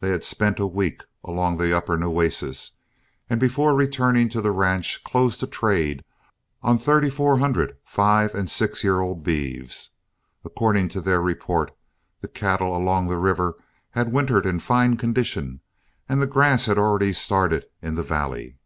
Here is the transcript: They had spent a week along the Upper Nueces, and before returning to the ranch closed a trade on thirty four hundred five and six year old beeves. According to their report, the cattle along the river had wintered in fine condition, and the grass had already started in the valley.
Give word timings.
They 0.00 0.10
had 0.10 0.22
spent 0.22 0.60
a 0.60 0.66
week 0.66 1.02
along 1.24 1.56
the 1.56 1.74
Upper 1.74 1.96
Nueces, 1.96 2.72
and 3.30 3.40
before 3.40 3.74
returning 3.74 4.28
to 4.28 4.42
the 4.42 4.50
ranch 4.50 5.02
closed 5.02 5.42
a 5.42 5.46
trade 5.46 6.04
on 6.62 6.76
thirty 6.76 7.08
four 7.08 7.38
hundred 7.38 7.78
five 7.82 8.34
and 8.34 8.50
six 8.50 8.84
year 8.84 9.00
old 9.00 9.24
beeves. 9.24 9.92
According 10.44 10.90
to 10.90 11.00
their 11.00 11.22
report, 11.22 11.74
the 12.20 12.28
cattle 12.28 12.76
along 12.76 13.08
the 13.08 13.16
river 13.16 13.54
had 13.92 14.12
wintered 14.12 14.44
in 14.44 14.60
fine 14.60 14.98
condition, 14.98 15.62
and 16.06 16.20
the 16.20 16.26
grass 16.26 16.66
had 16.66 16.76
already 16.76 17.14
started 17.14 17.64
in 17.80 17.94
the 17.94 18.02
valley. 18.02 18.58